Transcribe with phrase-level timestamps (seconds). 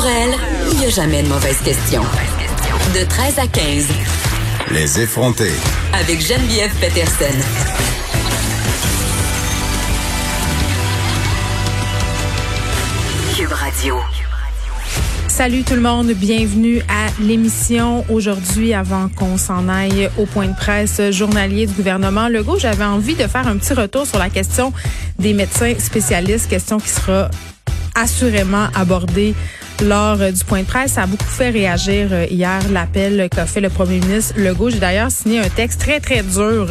[0.00, 0.34] Pour elle,
[0.72, 2.00] il n'y a jamais de mauvaise question.
[2.94, 3.86] De 13 à 15.
[4.70, 5.52] Les effronter.
[5.92, 7.26] Avec Geneviève Peterson.
[13.36, 13.96] Cube Radio.
[15.28, 18.06] Salut tout le monde, bienvenue à l'émission.
[18.08, 23.16] Aujourd'hui, avant qu'on s'en aille au point de presse journalier du gouvernement Legault, j'avais envie
[23.16, 24.72] de faire un petit retour sur la question
[25.18, 27.30] des médecins spécialistes, question qui sera
[27.94, 29.34] assurément abordée
[29.82, 30.92] lors du point de presse.
[30.92, 34.70] Ça a beaucoup fait réagir euh, hier l'appel qu'a fait le premier ministre Legault.
[34.70, 36.68] J'ai d'ailleurs signé un texte très, très dur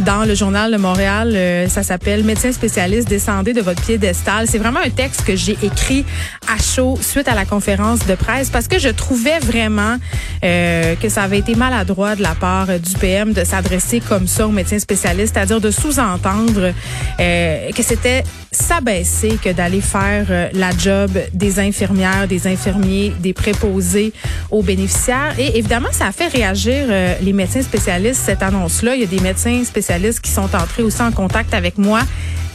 [0.00, 1.32] dans le journal de Montréal.
[1.34, 4.46] Euh, ça s'appelle Médecin spécialiste, descendez de votre piédestal.
[4.48, 6.04] C'est vraiment un texte que j'ai écrit
[6.48, 9.96] à chaud suite à la conférence de presse parce que je trouvais vraiment
[10.42, 14.46] euh, que ça avait été maladroit de la part du PM de s'adresser comme ça
[14.46, 16.72] aux médecins spécialistes, c'est-à-dire de sous-entendre
[17.20, 23.32] euh, que c'était s'abaisser que d'aller faire euh, la job des infirmières, des infirmiers, des
[23.32, 24.12] préposés
[24.50, 25.34] aux bénéficiaires.
[25.38, 28.96] Et évidemment, ça a fait réagir euh, les médecins spécialistes, cette annonce-là.
[28.96, 32.00] Il y a des médecins spécialistes qui sont entrés aussi en contact avec moi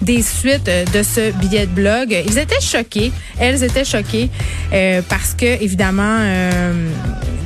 [0.01, 2.11] des suites de ce billet de blog.
[2.25, 4.29] Ils étaient choqués, elles étaient choquées
[4.73, 6.89] euh, parce que évidemment euh,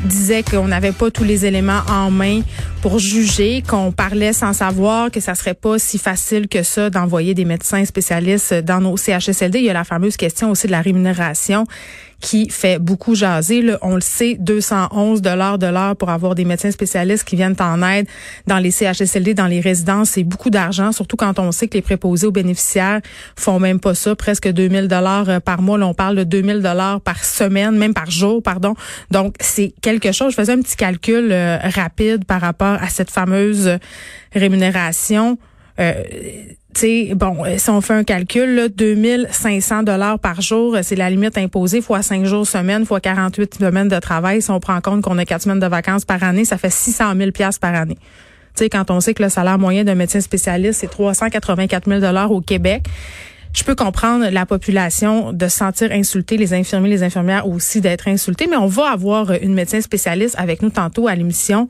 [0.03, 2.41] disaient qu'on n'avait pas tous les éléments en main
[2.81, 7.33] pour juger, qu'on parlait sans savoir que ça serait pas si facile que ça d'envoyer
[7.33, 9.59] des médecins spécialistes dans nos CHSLD.
[9.59, 11.65] Il y a la fameuse question aussi de la rémunération
[12.19, 13.61] qui fait beaucoup jaser.
[13.61, 17.55] Là, on le sait, 211 dollars de l'heure pour avoir des médecins spécialistes qui viennent
[17.59, 18.07] en aide
[18.47, 21.81] dans les CHSLD, dans les résidences, c'est beaucoup d'argent, surtout quand on sait que les
[21.81, 23.01] préposés aux bénéficiaires
[23.35, 25.77] font même pas ça, presque 2000 dollars euh, par mois.
[25.77, 28.75] Là, on parle de 2000 dollars par semaine, même par jour, pardon.
[29.11, 30.31] Donc, c'est quelque chose.
[30.31, 33.77] Je faisais un petit calcul euh, rapide par rapport à cette fameuse
[34.33, 35.37] rémunération.
[35.79, 35.93] Euh,
[36.73, 40.95] sais, bon, euh, si on fait un calcul, là, 2500 dollars par jour, euh, c'est
[40.95, 44.41] la limite imposée fois 5 jours semaine, fois 48 semaines de travail.
[44.41, 47.15] Si on prend compte qu'on a 4 semaines de vacances par année, ça fait 600
[47.15, 47.97] 000 pièces par année.
[48.55, 52.01] Tu sais, quand on sait que le salaire moyen d'un médecin spécialiste, c'est 384 000
[52.01, 52.83] dollars au Québec,
[53.53, 58.07] je peux comprendre la population de se sentir insultée, les infirmiers, les infirmières aussi d'être
[58.07, 61.67] insultés, mais on va avoir une médecin spécialiste avec nous tantôt à l'émission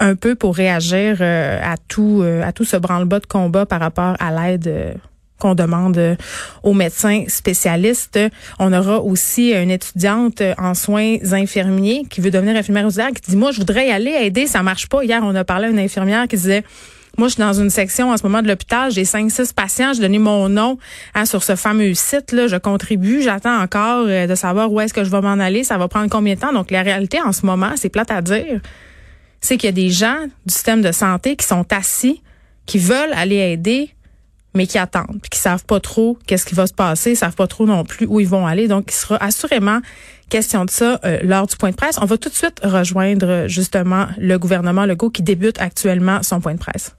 [0.00, 3.80] un peu pour réagir euh, à tout euh, à tout ce branle-bas de combat par
[3.80, 4.92] rapport à l'aide euh,
[5.38, 6.16] qu'on demande
[6.62, 8.18] aux médecins spécialistes.
[8.58, 13.36] On aura aussi une étudiante en soins infirmiers qui veut devenir infirmière auxiliaire qui dit
[13.36, 15.04] moi je voudrais y aller aider, ça marche pas.
[15.04, 16.64] Hier on a parlé à une infirmière qui disait
[17.16, 18.90] moi, je suis dans une section en ce moment de l'hôpital.
[18.90, 19.92] J'ai cinq, six patients.
[19.92, 20.78] J'ai donné mon nom
[21.14, 22.48] hein, sur ce fameux site-là.
[22.48, 23.22] Je contribue.
[23.22, 25.62] J'attends encore de savoir où est-ce que je vais m'en aller.
[25.62, 26.52] Ça va prendre combien de temps.
[26.52, 28.60] Donc, la réalité en ce moment, c'est plate à dire
[29.44, 32.22] c'est qu'il y a des gens du système de santé qui sont assis,
[32.64, 33.90] qui veulent aller aider,
[34.54, 37.46] mais qui attendent, puis qui savent pas trop qu'est-ce qui va se passer, savent pas
[37.46, 38.68] trop non plus où ils vont aller.
[38.68, 39.80] Donc, il sera assurément
[40.30, 41.98] question de ça euh, lors du point de presse.
[42.00, 46.54] On va tout de suite rejoindre justement le gouvernement Legault qui débute actuellement son point
[46.54, 46.96] de presse.